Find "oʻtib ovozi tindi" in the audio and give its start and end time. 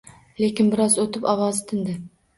1.05-1.99